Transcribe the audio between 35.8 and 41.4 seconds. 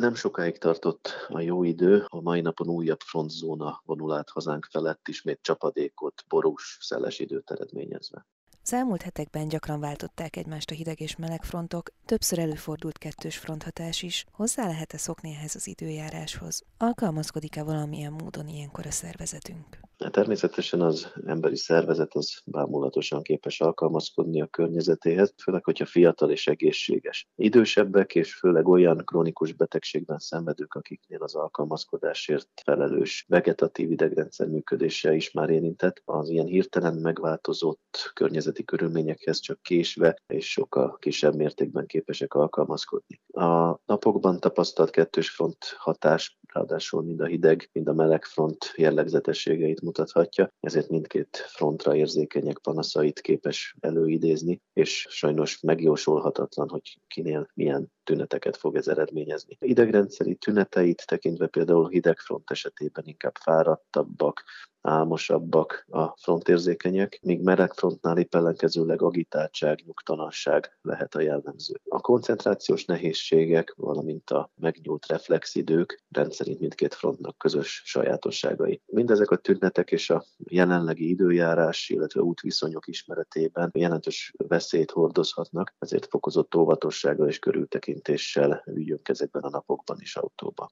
az ilyen hirtelen megváltozott környezeti körülményekhez csak késve és sokkal kisebb